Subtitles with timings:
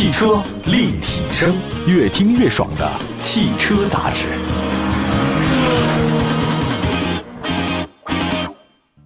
[0.00, 1.54] 汽车立体声，
[1.86, 4.28] 越听越爽的汽车杂志。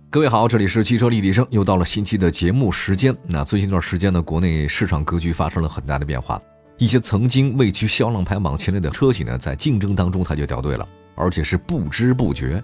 [0.08, 3.12] 各位好，这里是汽车立体声，又到了新期的节目时间。
[3.26, 6.40] 那最近一段时间呢，国内市场格局发生了很大的变化，
[6.78, 12.62] 一些曾经位居销量排行榜前列的车企呢，在竞争当中它就掉队了，而且是不知不觉。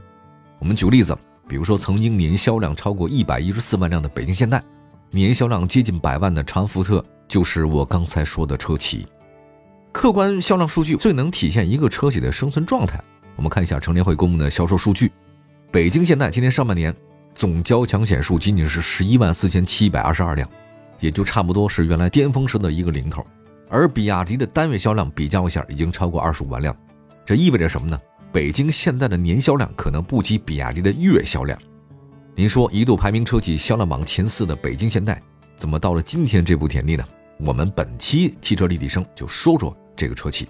[0.61, 1.19] 我们举个例子，
[1.49, 4.62] 比如说曾经年销量超过一百一十四万辆的北京现代，
[5.11, 9.07] 年销量接近百万的长安福特，就是我刚才说的车企。
[9.93, 13.00] 客观销量数据最能体现一个车企的生存状态。
[13.36, 15.12] 我们看一下成联会公布的销售数据，
[15.70, 16.93] 北京现代今年上半年。
[17.32, 20.50] 总交强险数仅仅是十一万四千七百二十二辆，
[20.98, 23.25] 也就差不多是原来巅峰时的一个零头。
[23.68, 26.76] 而比亚迪的单月销量比较一下，已经超过二十五万辆，
[27.25, 27.98] 这意味着什么呢？
[28.32, 31.56] 北京现代的年销量可能不及比亚迪的月销量。
[32.34, 35.22] 您说一度排名车企销量榜前四的北京现代，
[35.56, 37.05] 怎么到了今天这步田地呢？
[37.45, 40.49] 我们本期汽车立体声就说说这个车企。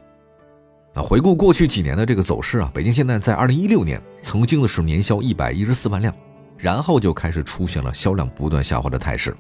[0.93, 6.15] 那回顾过去几年的这个走势啊，北京现代在二零一六年曾经的是年销一百一十四万辆。
[6.63, 9.35] 然后就开始出现了销量不断下滑的态势，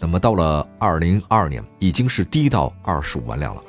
[0.00, 3.62] 那么到了二零二二年，已经是低到二十五万辆了。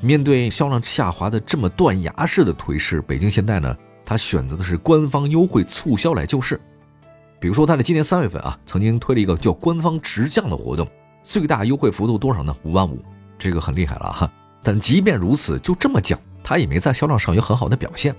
[0.00, 6.60] 面对销量下滑的这么断崖式的颓势，北京现代呢，它选择的是官方优惠促销来救市。
[7.40, 10.86] 比如说，它的今年三月份啊，曾经推了一个叫“官方直降”的活动，
[11.26, 12.56] 最大优惠幅度多少呢？
[12.62, 13.02] 五万五，
[13.36, 14.30] 这个很厉害了哈。
[14.62, 18.14] 但即便如此，就这么降，它也没在销量上有很好的表现。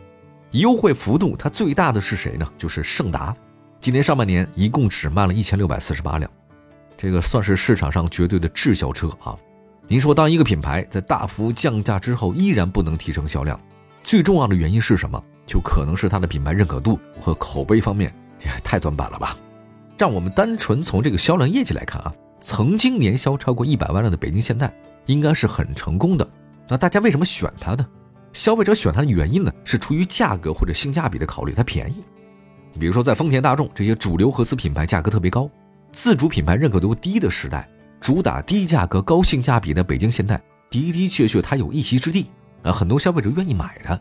[0.51, 2.45] 优惠幅度它最大的是谁呢？
[2.57, 3.33] 就是胜达。
[3.79, 6.29] 今年上半年一共只卖了一千六百四十八辆，
[6.97, 9.37] 这个算是市场上绝对的滞销车啊！
[9.87, 13.57] 您说，当一个品牌在大幅降价之后依然不能提升销量，
[14.03, 15.23] 最重要的原因是什么？
[15.45, 18.13] 就可能是它的品牌认可度和口碑方面
[18.43, 19.37] 也太短板了吧？
[19.97, 24.71] 让我们单纯从这个销量业绩来看啊，曾经年销超过一百万辆的北京现代
[25.05, 26.27] 应该是很成功的。
[26.67, 27.87] 那大家为什么选它呢？
[28.33, 32.03] 消费者选它的原因呢，是出于价格或者性价比的考虑，它便宜。
[32.79, 35.49] 比如说，在丰田、大众这些主流合资品牌价格特别高、
[35.91, 37.67] 自主品牌认可度低的时代，
[37.99, 42.29] 主打低价格、高性价比的北京现代的的确确它有一席之地
[42.61, 43.99] 啊，很多消费者愿意买它。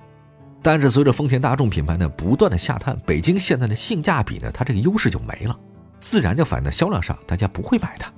[0.60, 5.58] 但是随着丰田、大众品牌呢不断的下探，北京现代的性价比呢，它这个优势就没了，
[6.00, 8.12] 自然就反映在销量上，大家不会买它。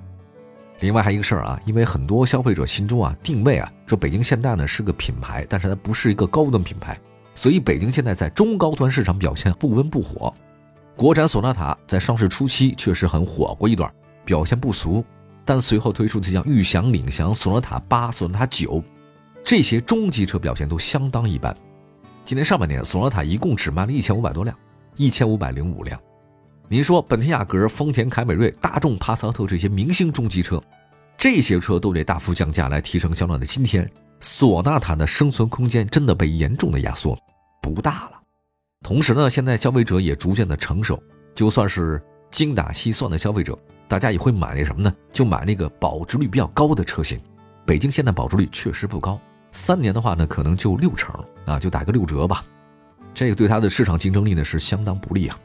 [0.81, 6.97] 另外还一个事儿啊，因为很多消费者心中啊定位啊，说北京现代呢是个品牌，但是它不是一个高端品牌，
[7.35, 10.33] 所以北京现代在中高端市场表现不温不火。
[10.95, 13.91] 国产索纳塔在上市初期确实很火过一段，
[14.23, 15.03] 表现不俗，
[15.43, 18.81] 但随后推出的像裕翔、领翔、索纳塔八、索纳塔九
[19.43, 21.55] 这些中级车表现都相当一般。
[22.23, 24.55] 今年上半年，索纳塔一共只卖了一千五百多辆，
[24.95, 25.99] 一千五百零五辆。
[26.71, 30.61] 您说本田雅阁、丰田凯美瑞、大众帕萨特这些明星中级车，
[31.17, 37.17] 这些车都得大幅降价来提升销量的今天，索纳塔的生存空间真的被严重的压缩，
[37.59, 38.21] 不大了。
[38.83, 41.01] 同时呢，现在消费者也逐渐的成熟，
[41.33, 41.99] 就算是
[42.29, 43.57] 精打细算的消费者，
[43.87, 44.95] 大家也会买那什么呢？
[45.11, 47.19] 就买那个保值率比较高的车型。
[47.65, 49.19] 北京现代保值率确实不高，
[49.49, 51.15] 三年的话呢，可能就六成
[51.47, 52.45] 啊，就打个六折吧。
[53.11, 55.39] 这个对它的市场竞争力呢是相当不利啊。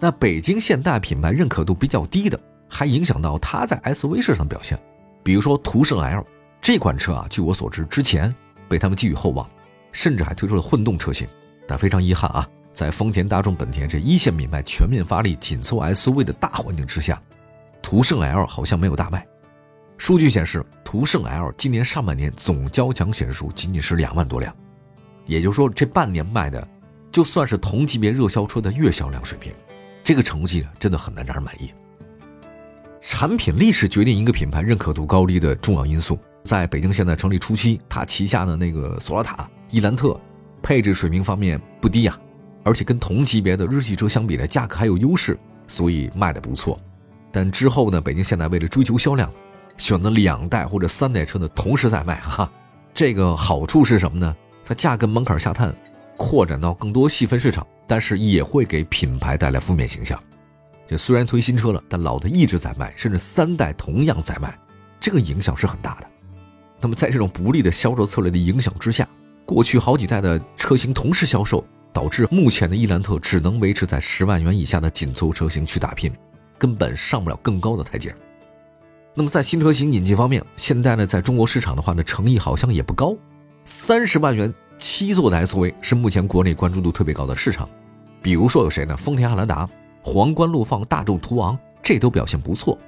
[0.00, 2.38] 那北京现代品牌认可度比较低的，
[2.68, 4.78] 还影响到它在 SUV 市场表现。
[5.24, 6.24] 比如说途胜 L
[6.60, 8.34] 这款车啊，据我所知，之前
[8.68, 9.48] 被他们寄予厚望，
[9.90, 11.26] 甚至还推出了混动车型。
[11.66, 17.20] 但非常遗憾啊，在丰田、大众、本田这一线品牌全面发力紧凑 SUV 的大环境之下，
[17.82, 19.26] 途胜 L 好像没有大卖。
[19.98, 24.54] 数据显示，途胜 L 今年上半年总交强险数仅仅是两万多辆，
[25.26, 26.66] 也就是说，这半年卖的
[27.10, 29.52] 就算是同级别热销车的月销量水平，
[30.08, 31.70] 这个成绩真的很难让人满意。
[32.98, 36.18] 产品力是决定一个品牌认可度高低的重要因素。
[36.42, 40.18] 在北京现代成立初期，它旗下的那个索纳塔、伊兰特。
[40.62, 42.18] 配置水平方面不低呀，
[42.64, 46.80] 而且跟同级别的日系车相比呢，价格还有优势，所以卖的不错。
[47.30, 49.30] 但之后呢，北京现代为了追求销量，
[49.76, 52.50] 选择两代或者三代车的同时在卖哈。
[52.94, 54.34] 这个好处是什么呢？
[54.64, 55.74] 在价格门槛下探，
[56.18, 60.22] 扩展到更多细分市场，但是也会给品牌带来负面形象。
[60.86, 64.58] 这虽然推新车了，但老的一直在卖，甚至三代同样在卖，
[65.00, 66.06] 这个影响是很大的。
[66.80, 69.08] 那么在这种不利的销售策略的影响之下，
[69.46, 76.12] 过去好几代的车型同时销售，导致目前的伊兰特只能维持在十万元以下的紧凑车型去打拼，
[76.58, 78.14] 根本上不了更高的台阶。
[79.14, 83.16] 那么在新车型引进方面，现在呢，在中国市场的话呢，诚意好像也不高。
[83.64, 87.68] 三十万元七座的 SUV 是目前国内关注度特别高的市场，
[88.22, 88.96] 比如说有谁呢？
[88.96, 89.68] 丰田汉兰达、
[90.02, 92.78] 皇冠陆放、大众途昂，这都表现不错。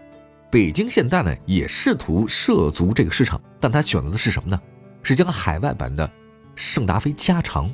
[0.51, 4.61] 北京现代呢也试图涉足这个市场，但它选择的是什么呢？
[5.03, 6.11] 是将海外版的
[6.55, 7.73] 圣达菲加长，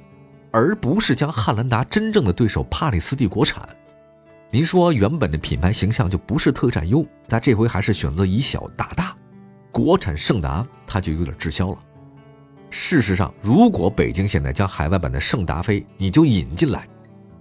[0.50, 3.68] 而不是将汉兰达真正的对手帕里斯蒂国产。
[4.50, 9.16] 您说原本的品牌形象就不是特占优，但这回还是选择以小打大，
[9.72, 11.78] 国产圣达它就有点滞销了。
[12.78, 16.87] 事实上，如果北京现在将海外版的圣达菲你就引进来，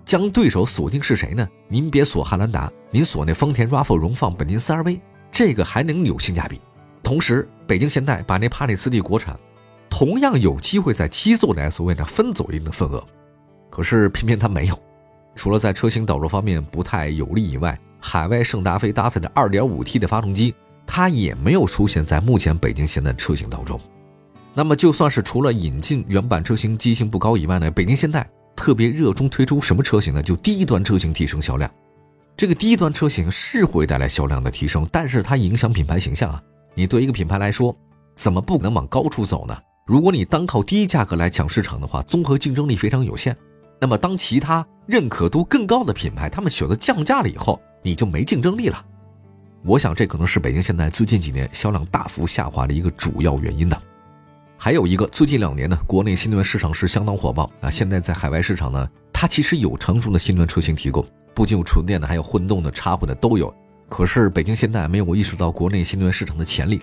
[0.05, 1.45] 将对手锁定是谁呢？
[1.67, 4.97] 您别锁汉兰达，您锁那丰田 RAV4 荣放、本田 CR-V，
[5.29, 6.61] 这个还能有性价比。
[7.03, 9.37] 同时，北京现代把那帕里斯蒂国产，
[9.89, 13.05] 同样有机会在七座的 SUV 呢分走一定的份额。
[13.69, 14.79] 可是偏偏它没有。
[15.35, 20.55] 除了在车型导入方面不太有利以外，海外圣达菲搭载的 2.5T 的发动机，
[20.87, 23.77] 它也没有出现在目前北京现代车型当中。
[24.55, 30.23] 那么就算是除了引进原版车型机性不高以外呢，北京现代特别热衷推出什么车型呢？
[30.23, 31.69] 就低端车型提升销量。
[32.37, 36.41] 这个低端车型是会带来销量的提升，但是它影响品牌形象啊。
[36.73, 37.75] 你对一个品牌来说，
[38.15, 39.57] 怎么不能往高处走呢？
[39.85, 43.35] 如果你单靠低价格来抢市场的话，综合竞争力非常有限。
[43.79, 48.85] 那么，当其他认可度更高的品牌他们选择降价了以后，你就没竞争力了。
[49.65, 53.77] 我想，这可能是北京现代最近几年销量大幅下滑的一个主要原因呢。
[54.57, 57.69] 还有一个，最近两年呢，国内新能源市场是相当火爆啊。
[57.69, 63.53] 现在在海外市场呢，它其实有成熟的新能源车型提供，不仅有纯电的，还有混动的、插混的都有。
[63.89, 66.81] 可是北京现代没有意识到国内新能源市场的潜力。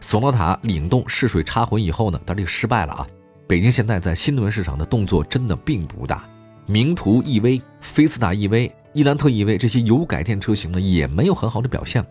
[0.00, 3.06] 索纳塔领动试水插混以后呢，它这个失败了啊。
[3.46, 6.24] 北京现代在新能源市场的动作真的并不大，
[6.66, 12.06] 名图 EV、菲斯塔 EV、伊兰特 EV 这些油改电车型呢也没有很好的表现。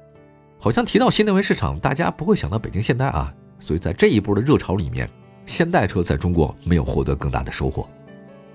[0.59, 3.33] 好像提到新能源市场，大家不会想到北京现代啊。
[3.59, 5.09] 所以在这一波的热潮里面，
[5.45, 7.87] 现代车在中国没有获得更大的收获。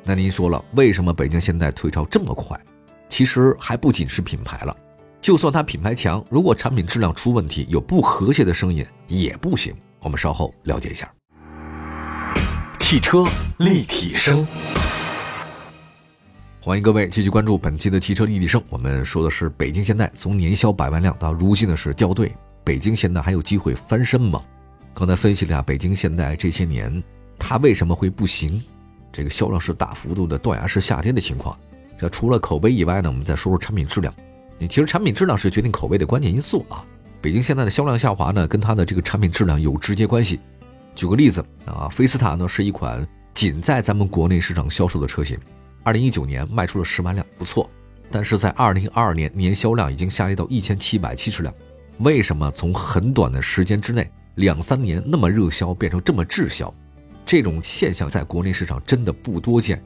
[0.05, 2.59] 那您说了，为什么北京现代退潮这么快？
[3.09, 4.77] 其实还不仅是品牌了，
[5.21, 9.75] 就算它品牌强，如果产品质量出问题，有不和谐的声音也不行。
[10.01, 11.13] 我们稍后了解一下。
[12.79, 13.25] 汽车
[13.59, 14.47] 立体声，
[16.61, 18.63] 欢迎各位继续关注本期的汽车立体声。
[18.69, 22.35] 我们说的是北京现代从年销百万辆到如今的是掉队，
[22.65, 24.43] 北京现代还有机会翻身吗？
[24.95, 27.03] 刚才分析了下北京现代这些年
[27.39, 28.63] 它为什么会不行，
[29.11, 31.59] 这个销量是大幅度的断崖式下跌的情况。
[31.99, 34.13] 这除了口碑以外呢，我们再说说产品质量。
[34.59, 36.85] 你其实产品质量是决定口碑的关键因素啊。
[37.21, 40.41] 北京现在的销量下滑呢，跟它的这个产品质量有直接关系。
[40.95, 45.39] 举个例子啊，菲斯塔呢是一款仅在咱们国内市场销售的车型，
[45.83, 47.69] 二零一九年卖出了十万辆，不错。
[48.11, 51.55] 但是在二零二二年年销量已经下跌到一千七百七十辆。
[51.99, 56.73] 为什么从很短的时间之内，两三年那么热销变成这么滞销？
[57.25, 59.83] 这种现象在国内市场真的不多见。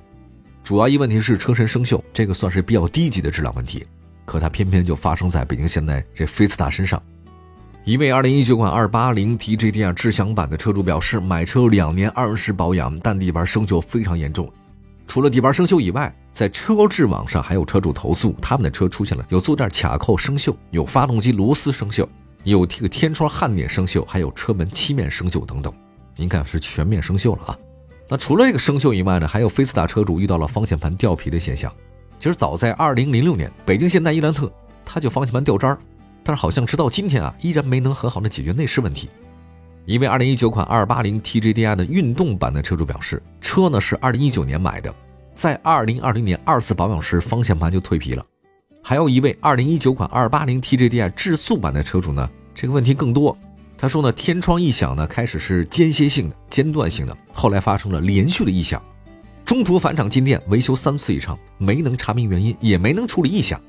[0.64, 3.86] 主要一问题是车身生锈，这个算是比较低级的质量问题，
[4.24, 7.00] 可它偏偏就发生在北京现代这菲斯塔身上。
[7.84, 14.52] 一位2019款280 TGDI 智享版的车主表示，买车两年二十保养，但底盘生锈非常严重。
[15.06, 22.04] 除了底盘生锈以外，在车质网上还有车主投诉，他们的车出现了有坐垫卡扣生锈，有发动机螺丝生锈，
[22.52, 25.72] 有这个天窗焊点生锈，还有车门漆面生锈等等。
[26.14, 27.58] 您看是全面生锈了啊！
[28.08, 31.74] 那除了这个生锈以外呢，还有菲斯塔车主遇到了方向盘掉皮的现象。
[32.20, 34.48] 其实早在2006年，北京现代伊兰特
[34.84, 35.78] 它就方向盘掉渣儿。
[36.22, 39.10] 但是好像直到今天啊，依然没能很好的解决内饰问题。
[39.84, 44.94] 一位2019款280 TGDI 的运动版的车主表示，车呢是2019年买的，
[45.34, 48.24] 在2020年二次保养时方向盘就蜕皮了。
[48.88, 53.36] 还有一位2019款280 TGDI 智速版的车主呢，这个问题更多。
[53.76, 58.80] 他说呢，天窗异响呢开始是间歇性的、间断性的，后来发生了连续的异响，
[59.44, 63.60] 中途返厂进店维修三次以上，没能查明原因，也没能处理异响。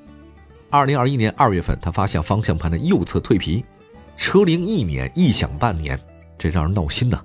[0.69, 3.65] 二零二一年二月份，他发现方向盘的右侧蜕皮，
[4.17, 5.99] 车龄一年，异响半年，
[6.37, 7.19] 这让人闹心呐。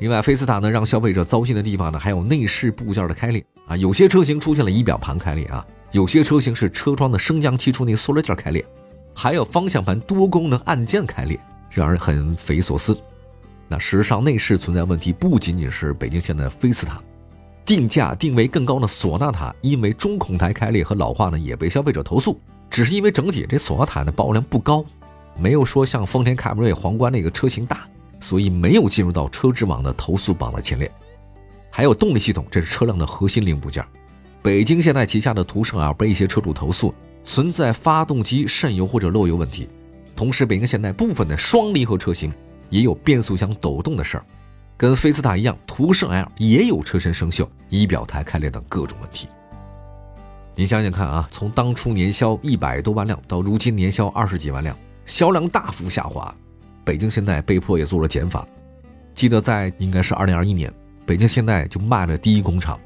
[0.00, 8.64] 另外，菲斯塔呢让消费者糟心的地方呢，还有内饰部件的开裂啊，有些车型出现了仪表盘开裂啊，有些车型是车窗的升降器处那塑料件开裂，
[9.14, 11.38] 还有方向盘多功能按键开裂，
[11.70, 12.96] 让人很匪夷所思。
[13.68, 17.00] 那事实上，内饰存在问题不仅仅是北京现代菲斯塔。
[17.64, 22.40] 定价定位更高的索纳塔，因为中控台开裂和老化呢，也被消费者投诉。
[22.70, 24.82] 只是因为整体这索纳塔的保有量不高，
[25.36, 27.86] 没有说像丰田凯美瑞皇冠那个车型大，
[28.18, 30.90] 所以没有进入到车之网的投诉榜的前列。
[31.70, 33.84] 还有动力系统，这是车辆的核心零部件。
[34.42, 39.68] 北京现代旗下的途胜 L 被一些车主投诉存在发动机渗油或者漏油问题，
[40.16, 42.32] 同时北京现代部分的双离合车型
[42.68, 44.24] 也有变速箱抖动的事儿。
[44.76, 49.28] 跟菲斯塔一样，途胜 L 也有车身生锈、仪表台开裂等各种问题。
[50.56, 56.34] 您想想看啊，从当初年销一百多万辆到如今年销二十几万辆，销量大幅下滑，
[56.82, 58.44] 北京现代被迫也做了减法。
[59.14, 60.72] 记得在应该是二零二一年，
[61.06, 62.76] 北京现代就卖了第一工厂，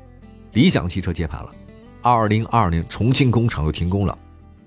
[0.56, 1.54] 理想汽车接盘了。
[2.00, 4.18] 二零二二年，重庆工厂又停工了。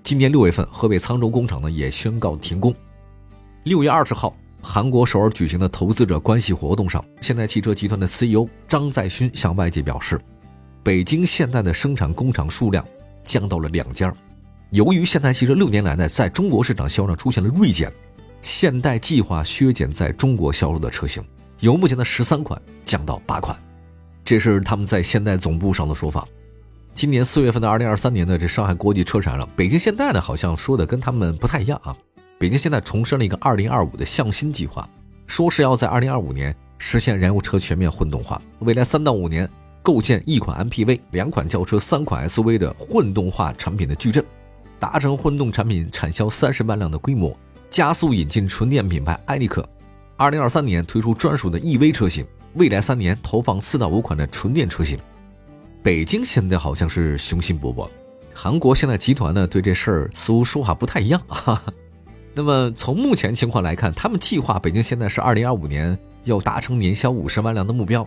[0.04, 2.72] 今年六月份，河北沧州工厂呢也宣告停工。
[3.64, 4.32] 六月二十号，
[4.62, 10.20] 韩国首尔举行的投资者关系活动上，现代汽车集团的 CEO 张在勋向外界表示，
[10.84, 12.86] 北京现代的生产工厂数量
[13.24, 14.14] 降到了两家。
[14.70, 17.92] 由于现代汽车六年来呢在中国市场销量出现了锐减，
[18.42, 21.20] 现代计划削减在中国销售的车型，
[21.58, 23.58] 由目前的十三款降到八款。
[24.30, 26.24] 这是他们在现代总部上的说法。
[26.94, 31.96] 今年四月份的二零二三年的这上海国际车展了，北京现代呢好像说的跟他们不太一样啊。
[32.38, 34.88] 北京现代重申了一个二零二五的向心计划，
[35.26, 39.50] 说是要在二零二五年实现燃油车全面混动化，未来三到五年
[39.82, 44.24] 构建一款 MPV、两款轿车、三款 SUV 的混动化产品的矩阵，
[44.78, 47.36] 达成混动产品产销三十万辆的规模，
[47.68, 49.68] 加速引进纯电品牌艾力克。
[50.16, 54.98] 二零二三年推出专属的 EV 车型，未来三年投放四到五款的纯电车型。
[55.82, 57.88] 北京现在好像是雄心勃勃，
[58.34, 61.62] 韩国现在集团呢对这事儿似乎说法不太一样啊。
[62.34, 68.06] 那么从目前情况来看，他们计划北京现在是二零二五年要达成年销五十万辆的目标。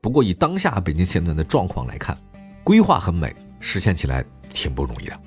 [0.00, 2.16] 不过以当下北京现在的状况来看，
[2.62, 5.20] 规划很美，实现起来挺不容易的。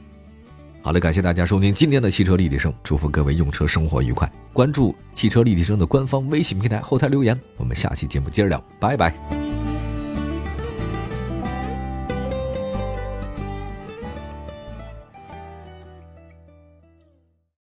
[0.82, 4.32] 好了，感谢大家收听今天的汽车立体声，祝福各位用车生活愉快。
[4.54, 9.41] 关注汽车立体声的官方微信平台后台留言，我们下期节目接着聊，拜拜。